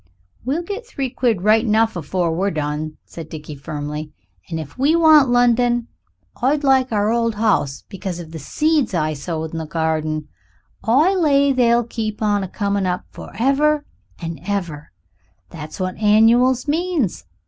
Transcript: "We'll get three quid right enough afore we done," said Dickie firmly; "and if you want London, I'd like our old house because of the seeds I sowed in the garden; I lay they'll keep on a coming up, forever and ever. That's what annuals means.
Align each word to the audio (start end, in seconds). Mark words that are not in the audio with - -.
"We'll 0.43 0.63
get 0.63 0.87
three 0.87 1.11
quid 1.11 1.43
right 1.43 1.63
enough 1.63 1.95
afore 1.95 2.35
we 2.35 2.49
done," 2.49 2.97
said 3.05 3.29
Dickie 3.29 3.53
firmly; 3.55 4.11
"and 4.49 4.59
if 4.59 4.73
you 4.79 4.99
want 4.99 5.29
London, 5.29 5.89
I'd 6.41 6.63
like 6.63 6.91
our 6.91 7.11
old 7.11 7.35
house 7.35 7.83
because 7.87 8.17
of 8.19 8.31
the 8.31 8.39
seeds 8.39 8.95
I 8.95 9.13
sowed 9.13 9.51
in 9.51 9.59
the 9.59 9.67
garden; 9.67 10.27
I 10.83 11.13
lay 11.13 11.53
they'll 11.53 11.83
keep 11.83 12.19
on 12.23 12.41
a 12.43 12.47
coming 12.47 12.87
up, 12.87 13.05
forever 13.11 13.85
and 14.19 14.39
ever. 14.43 14.91
That's 15.51 15.79
what 15.79 15.97
annuals 15.97 16.67
means. 16.67 17.25